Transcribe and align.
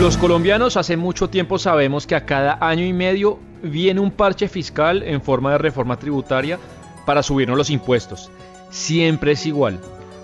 Los 0.00 0.16
colombianos 0.16 0.76
hace 0.76 0.96
mucho 0.96 1.30
tiempo 1.30 1.58
sabemos 1.58 2.06
que 2.06 2.16
a 2.16 2.26
cada 2.26 2.58
año 2.60 2.84
y 2.84 2.92
medio 2.92 3.38
viene 3.62 4.00
un 4.00 4.10
parche 4.10 4.48
fiscal 4.48 5.02
en 5.04 5.22
forma 5.22 5.52
de 5.52 5.58
reforma 5.58 5.98
tributaria 5.98 6.58
para 7.06 7.22
subirnos 7.22 7.56
los 7.56 7.70
impuestos. 7.70 8.30
Siempre 8.70 9.32
es 9.32 9.46
igual. 9.46 9.78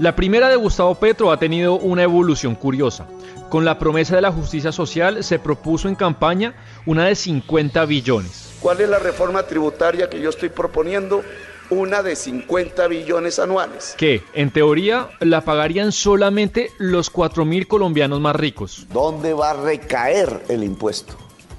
La 0.00 0.16
primera 0.16 0.48
de 0.48 0.56
Gustavo 0.56 0.96
Petro 0.96 1.30
ha 1.30 1.38
tenido 1.38 1.74
una 1.74 2.02
evolución 2.02 2.56
curiosa. 2.56 3.06
Con 3.50 3.64
la 3.64 3.78
promesa 3.78 4.16
de 4.16 4.22
la 4.22 4.32
justicia 4.32 4.72
social 4.72 5.22
se 5.22 5.38
propuso 5.38 5.88
en 5.88 5.94
campaña 5.94 6.54
una 6.84 7.06
de 7.06 7.14
50 7.14 7.84
billones. 7.84 8.58
¿Cuál 8.60 8.80
es 8.80 8.88
la 8.88 8.98
reforma 8.98 9.44
tributaria 9.44 10.10
que 10.10 10.20
yo 10.20 10.30
estoy 10.30 10.48
proponiendo? 10.48 11.22
Una 11.72 12.02
de 12.02 12.16
50 12.16 12.86
billones 12.88 13.38
anuales. 13.38 13.94
Que, 13.96 14.22
en 14.34 14.50
teoría, 14.50 15.08
la 15.20 15.40
pagarían 15.40 15.90
solamente 15.90 16.70
los 16.76 17.10
4.000 17.10 17.66
colombianos 17.66 18.20
más 18.20 18.36
ricos. 18.36 18.86
¿Dónde 18.92 19.32
va 19.32 19.52
a 19.52 19.54
recaer 19.54 20.44
el 20.50 20.64
impuesto? 20.64 21.14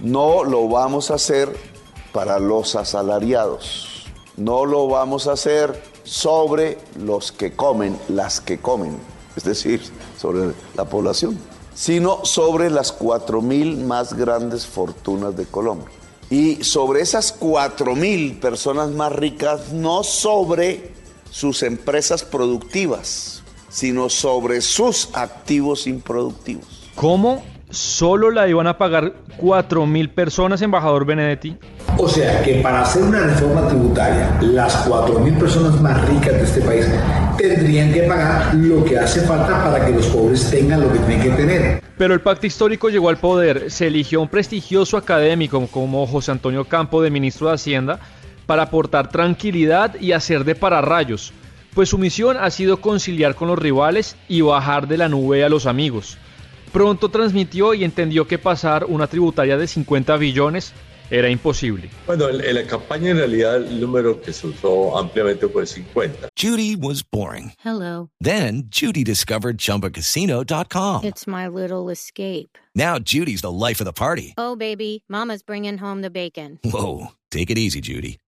No 0.00 0.44
lo 0.44 0.66
vamos 0.66 1.10
a 1.10 1.16
hacer 1.16 1.54
para 2.14 2.38
los 2.38 2.74
asalariados. 2.74 4.06
No 4.38 4.64
lo 4.64 4.88
vamos 4.88 5.26
a 5.26 5.32
hacer 5.32 5.78
sobre 6.04 6.78
los 6.98 7.30
que 7.30 7.52
comen, 7.52 7.98
las 8.08 8.40
que 8.40 8.56
comen, 8.56 8.96
es 9.36 9.44
decir, 9.44 9.82
sobre 10.16 10.54
la 10.74 10.86
población, 10.86 11.38
sino 11.74 12.24
sobre 12.24 12.70
las 12.70 12.98
4.000 12.98 13.84
más 13.84 14.14
grandes 14.14 14.66
fortunas 14.66 15.36
de 15.36 15.44
Colombia. 15.44 15.97
Y 16.30 16.62
sobre 16.64 17.00
esas 17.00 17.38
4.000 17.40 18.38
personas 18.38 18.90
más 18.90 19.12
ricas, 19.12 19.72
no 19.72 20.04
sobre 20.04 20.92
sus 21.30 21.62
empresas 21.62 22.22
productivas, 22.22 23.42
sino 23.68 24.08
sobre 24.08 24.60
sus 24.60 25.08
activos 25.14 25.86
improductivos. 25.86 26.90
¿Cómo 26.94 27.42
solo 27.70 28.30
la 28.30 28.48
iban 28.48 28.66
a 28.66 28.76
pagar 28.76 29.14
4.000 29.38 30.14
personas, 30.14 30.62
embajador 30.62 31.06
Benedetti? 31.06 31.56
O 32.00 32.08
sea 32.08 32.42
que 32.42 32.60
para 32.60 32.82
hacer 32.82 33.02
una 33.02 33.26
reforma 33.26 33.66
tributaria, 33.66 34.38
las 34.40 34.86
4.000 34.86 35.36
personas 35.36 35.80
más 35.80 36.08
ricas 36.08 36.32
de 36.32 36.42
este 36.44 36.60
país 36.60 36.86
tendrían 37.36 37.92
que 37.92 38.02
pagar 38.02 38.54
lo 38.54 38.84
que 38.84 38.96
hace 38.96 39.22
falta 39.22 39.64
para 39.64 39.84
que 39.84 39.90
los 39.90 40.06
pobres 40.06 40.48
tengan 40.48 40.80
lo 40.80 40.92
que 40.92 41.00
tienen 41.00 41.22
que 41.22 41.30
tener. 41.30 41.82
Pero 41.98 42.14
el 42.14 42.20
pacto 42.20 42.46
histórico 42.46 42.88
llegó 42.88 43.08
al 43.08 43.16
poder, 43.16 43.72
se 43.72 43.88
eligió 43.88 44.22
un 44.22 44.28
prestigioso 44.28 44.96
académico 44.96 45.66
como 45.66 46.06
José 46.06 46.30
Antonio 46.30 46.66
Campo 46.66 47.02
de 47.02 47.10
ministro 47.10 47.48
de 47.48 47.54
Hacienda 47.54 47.98
para 48.46 48.62
aportar 48.62 49.10
tranquilidad 49.10 49.96
y 50.00 50.12
hacer 50.12 50.44
de 50.44 50.54
pararrayos, 50.54 51.32
pues 51.74 51.88
su 51.88 51.98
misión 51.98 52.36
ha 52.36 52.48
sido 52.50 52.80
conciliar 52.80 53.34
con 53.34 53.48
los 53.48 53.58
rivales 53.58 54.16
y 54.28 54.40
bajar 54.40 54.86
de 54.86 54.98
la 54.98 55.08
nube 55.08 55.42
a 55.42 55.48
los 55.48 55.66
amigos. 55.66 56.16
Pronto 56.72 57.08
transmitió 57.08 57.74
y 57.74 57.82
entendió 57.82 58.28
que 58.28 58.38
pasar 58.38 58.84
una 58.84 59.08
tributaria 59.08 59.58
de 59.58 59.66
50 59.66 60.16
billones 60.16 60.74
era 61.10 61.28
imposible. 61.28 61.90
Bueno, 62.06 62.28
en, 62.28 62.42
en, 62.44 62.54
la 62.54 62.66
campaña 62.66 63.10
en 63.10 63.16
realidad 63.18 63.56
el 63.56 63.80
número 63.80 64.20
que 64.20 64.32
se 64.32 64.46
usó 64.46 64.98
ampliamente 64.98 65.48
fue 65.48 65.66
50. 65.66 66.28
Judy 66.36 66.76
was 66.76 67.02
boring. 67.02 67.52
Hello. 67.64 68.10
Then 68.20 68.68
Judy 68.70 69.04
discovered 69.04 69.58
chumbacasino.com. 69.58 71.04
It's 71.04 71.26
my 71.26 71.48
little 71.48 71.90
escape. 71.90 72.58
Now 72.74 72.98
Judy's 72.98 73.40
the 73.40 73.50
life 73.52 73.80
of 73.80 73.86
the 73.86 73.92
party. 73.92 74.34
Oh 74.36 74.56
baby, 74.56 75.04
mama's 75.08 75.42
bringing 75.42 75.78
home 75.78 76.02
the 76.02 76.10
bacon. 76.10 76.58
Whoa, 76.64 77.08
take 77.30 77.50
it 77.50 77.58
easy 77.58 77.80
Judy. 77.80 78.18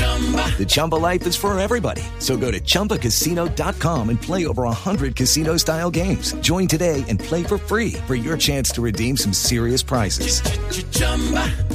The 0.00 0.66
Chumba 0.66 0.96
life 0.96 1.26
is 1.26 1.36
for 1.36 1.58
everybody. 1.58 2.02
So 2.18 2.36
go 2.36 2.50
to 2.50 2.60
ChumbaCasino.com 2.60 4.08
and 4.10 4.20
play 4.20 4.46
over 4.46 4.64
100 4.64 5.16
casino 5.16 5.56
style 5.56 5.90
games. 5.90 6.34
Join 6.42 6.66
today 6.68 7.02
and 7.08 7.18
play 7.18 7.42
for 7.42 7.56
free 7.56 7.92
for 8.06 8.14
your 8.14 8.36
chance 8.36 8.70
to 8.72 8.82
redeem 8.82 9.16
some 9.16 9.32
serious 9.32 9.82
prizes. 9.82 10.42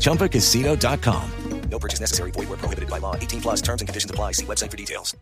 ChumbaCasino.com. 0.00 1.30
No 1.70 1.78
purchase 1.78 2.00
necessary. 2.00 2.30
Void 2.30 2.48
where 2.48 2.58
prohibited 2.58 2.88
by 2.88 2.98
law. 2.98 3.14
18 3.14 3.40
plus 3.40 3.60
terms 3.60 3.82
and 3.82 3.88
conditions 3.88 4.10
apply. 4.10 4.32
See 4.32 4.46
website 4.46 4.70
for 4.70 4.76
details. 4.76 5.16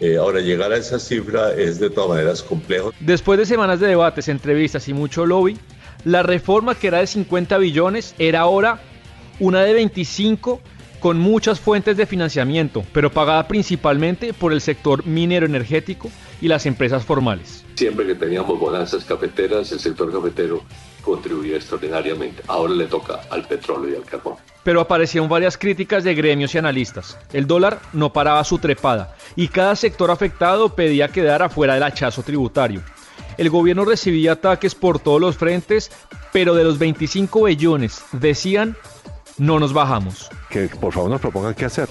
Eh, 0.00 0.16
ahora, 0.16 0.40
llegar 0.40 0.70
a 0.70 0.76
esa 0.76 0.98
cifra 1.00 1.54
es 1.54 1.80
de 1.80 1.90
todas 1.90 2.10
maneras 2.10 2.42
complejo. 2.42 2.92
Después 3.00 3.38
de 3.38 3.46
semanas 3.46 3.80
de 3.80 3.88
debates, 3.88 4.28
entrevistas 4.28 4.86
y 4.88 4.92
mucho 4.92 5.26
lobby, 5.26 5.58
la 6.04 6.22
reforma 6.22 6.74
que 6.74 6.88
era 6.88 6.98
de 6.98 7.06
50 7.06 7.58
billones 7.58 8.14
era 8.18 8.40
ahora 8.40 8.80
una 9.40 9.62
de 9.62 9.72
25 9.72 10.60
con 11.00 11.18
muchas 11.18 11.60
fuentes 11.60 11.96
de 11.96 12.06
financiamiento, 12.06 12.84
pero 12.92 13.10
pagada 13.10 13.48
principalmente 13.48 14.32
por 14.32 14.52
el 14.52 14.60
sector 14.60 15.06
minero 15.06 15.46
energético 15.46 16.10
y 16.40 16.48
las 16.48 16.66
empresas 16.66 17.04
formales. 17.04 17.64
Siempre 17.74 18.06
que 18.06 18.14
teníamos 18.14 18.58
bonanzas 18.58 19.04
cafeteras, 19.04 19.70
el 19.72 19.78
sector 19.78 20.12
cafetero 20.12 20.62
contribuía 21.02 21.56
extraordinariamente. 21.56 22.42
Ahora 22.48 22.74
le 22.74 22.86
toca 22.86 23.20
al 23.30 23.46
petróleo 23.46 23.90
y 23.90 23.96
al 23.96 24.04
carbón. 24.04 24.34
Pero 24.62 24.80
aparecieron 24.80 25.28
varias 25.28 25.56
críticas 25.56 26.04
de 26.04 26.14
gremios 26.14 26.54
y 26.54 26.58
analistas. 26.58 27.18
El 27.32 27.46
dólar 27.46 27.80
no 27.92 28.12
paraba 28.12 28.44
su 28.44 28.58
trepada 28.58 29.16
y 29.36 29.48
cada 29.48 29.74
sector 29.76 30.10
afectado 30.10 30.74
pedía 30.74 31.08
quedar 31.08 31.42
afuera 31.42 31.74
del 31.74 31.84
hachazo 31.84 32.22
tributario. 32.22 32.82
El 33.38 33.50
gobierno 33.50 33.84
recibía 33.84 34.32
ataques 34.32 34.74
por 34.74 34.98
todos 34.98 35.20
los 35.20 35.36
frentes, 35.36 35.90
pero 36.32 36.54
de 36.56 36.64
los 36.64 36.78
25 36.78 37.44
billones 37.44 38.02
decían 38.12 38.76
no 39.38 39.58
nos 39.58 39.72
bajamos. 39.72 40.30
Que 40.50 40.68
por 40.68 40.92
favor 40.92 41.10
nos 41.10 41.20
propongan 41.20 41.54
qué 41.54 41.64
hacer 41.64 41.88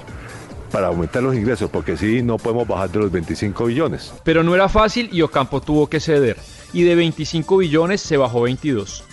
para 0.71 0.87
aumentar 0.87 1.23
los 1.23 1.35
ingresos, 1.35 1.69
porque 1.69 1.97
si 1.97 2.21
no 2.21 2.37
podemos 2.37 2.67
bajar 2.67 2.89
de 2.89 2.99
los 2.99 3.11
25 3.11 3.65
billones. 3.65 4.13
Pero 4.23 4.43
no 4.43 4.53
era 4.53 4.69
fácil 4.69 5.09
y 5.11 5.21
Ocampo 5.21 5.61
tuvo 5.61 5.87
que 5.87 5.99
ceder, 5.99 6.37
y 6.73 6.83
de 6.83 6.95
25 6.95 7.57
billones 7.57 8.01
se 8.01 8.17
bajó 8.17 8.41
22. 8.41 9.03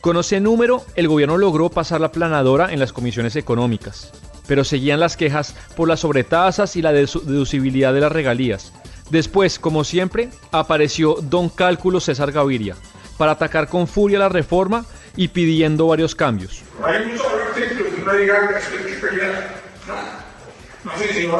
Con 0.00 0.16
ese 0.16 0.40
número, 0.40 0.82
el 0.94 1.08
gobierno 1.08 1.38
logró 1.38 1.70
pasar 1.70 2.00
la 2.00 2.12
planadora 2.12 2.72
en 2.72 2.78
las 2.78 2.92
comisiones 2.92 3.36
económicas, 3.36 4.12
pero 4.46 4.64
seguían 4.64 5.00
las 5.00 5.16
quejas 5.16 5.54
por 5.76 5.88
las 5.88 6.00
sobretasas 6.00 6.76
y 6.76 6.82
la 6.82 6.92
deducibilidad 6.92 7.92
de 7.92 8.00
las 8.00 8.12
regalías. 8.12 8.72
Después, 9.10 9.58
como 9.58 9.84
siempre, 9.84 10.30
apareció 10.52 11.16
don 11.22 11.48
Cálculo 11.48 12.00
César 12.00 12.32
Gaviria 12.32 12.76
para 13.16 13.32
atacar 13.32 13.68
con 13.68 13.86
furia 13.86 14.18
la 14.18 14.28
reforma 14.28 14.84
y 15.16 15.28
pidiendo 15.28 15.88
varios 15.88 16.14
cambios. 16.14 16.62
Hay 16.84 17.04
muchos 18.12 18.30
artículos 18.30 18.68
que 18.68 19.06
no 19.06 19.12
digan 19.12 19.32
no, 19.86 20.92
no 20.92 20.98
sé 20.98 21.14
si 21.14 21.26
no 21.26 21.38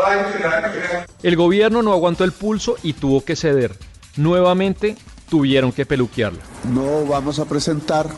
El 1.23 1.37
gobierno 1.37 1.83
no 1.83 1.93
aguantó 1.93 2.25
el 2.25 2.33
pulso 2.33 2.77
y 2.83 2.95
tuvo 2.95 3.25
que 3.25 3.37
ceder. 3.37 3.75
Nuevamente 4.17 4.97
tuvieron 5.29 5.73
que 5.73 5.87
peluquearla. 5.87 6.41
No 6.73 7.07
vamos 7.07 7.39
a 7.39 7.45
presentar 7.45 8.09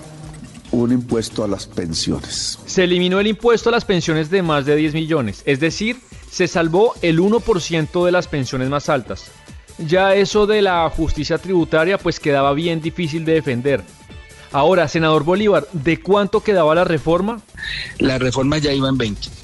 un 0.72 0.92
impuesto 0.92 1.44
a 1.44 1.48
las 1.48 1.66
pensiones. 1.66 2.58
Se 2.64 2.84
eliminó 2.84 3.20
el 3.20 3.26
impuesto 3.26 3.68
a 3.68 3.72
las 3.72 3.84
pensiones 3.84 4.30
de 4.30 4.42
más 4.42 4.66
de 4.66 4.76
10 4.76 4.94
millones, 4.94 5.42
es 5.44 5.60
decir, 5.60 6.00
se 6.30 6.46
salvó 6.46 6.94
el 7.02 7.18
1% 7.18 8.04
de 8.04 8.12
las 8.12 8.28
pensiones 8.28 8.68
más 8.68 8.88
altas. 8.88 9.30
Ya 9.78 10.14
eso 10.14 10.46
de 10.46 10.62
la 10.62 10.88
justicia 10.90 11.38
tributaria 11.38 11.98
pues 11.98 12.20
quedaba 12.20 12.52
bien 12.52 12.80
difícil 12.80 13.24
de 13.24 13.34
defender. 13.34 13.82
Ahora, 14.52 14.88
senador 14.88 15.24
Bolívar, 15.24 15.66
¿de 15.72 16.00
cuánto 16.00 16.42
quedaba 16.42 16.74
la 16.74 16.84
reforma? 16.84 17.40
La 17.98 18.18
reforma 18.18 18.58
ya 18.58 18.72
iba 18.72 18.88
en 18.88 18.98
20. 18.98 19.40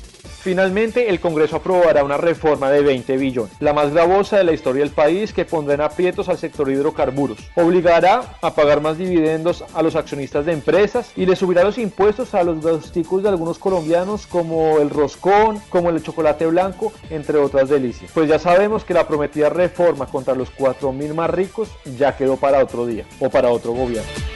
Finalmente, 0.46 1.08
el 1.11 1.19
Congreso 1.19 1.56
aprobará 1.56 2.05
una 2.05 2.19
reforma 2.19 2.70
de 2.70 2.81
20 2.81 3.17
billones, 3.17 3.52
la 3.58 3.73
más 3.73 3.93
gravosa 3.93 4.38
de 4.38 4.44
la 4.44 4.52
historia 4.52 4.84
del 4.84 4.93
país 4.93 5.32
que 5.32 5.44
pondrá 5.44 5.75
en 5.75 5.81
aprietos 5.81 6.28
al 6.28 6.38
sector 6.38 6.70
hidrocarburos. 6.70 7.38
Obligará 7.56 8.38
a 8.40 8.55
pagar 8.55 8.81
más 8.81 8.96
dividendos 8.96 9.64
a 9.75 9.82
los 9.82 9.96
accionistas 9.96 10.46
de 10.46 10.52
empresas 10.52 11.11
y 11.17 11.26
le 11.26 11.34
subirá 11.34 11.64
los 11.64 11.78
impuestos 11.78 12.32
a 12.34 12.44
los 12.44 12.64
gasticos 12.64 13.25
de 13.25 13.28
algunos 13.28 13.58
colombianos 13.58 14.29
como 14.29 14.79
el 14.79 14.90
roscón, 14.90 15.61
como 15.69 15.90
el 15.90 16.00
chocolate 16.00 16.46
blanco, 16.46 16.93
entre 17.11 17.38
otras 17.38 17.69
delicias. 17.69 18.12
Pues 18.14 18.29
ya 18.29 18.38
sabemos 18.38 18.84
que 18.84 18.94
la 18.94 19.08
prometida 19.08 19.49
reforma 19.49 20.06
contra 20.06 20.37
los 20.37 20.55
4.000 20.56 21.12
más 21.12 21.29
ricos 21.29 21.70
ya 21.99 22.17
quedó 22.17 22.37
para 22.37 22.62
otro 22.62 22.87
día 22.87 23.05
o 23.19 23.29
para 23.31 23.50
otro 23.50 23.72
gobierno. 23.72 24.36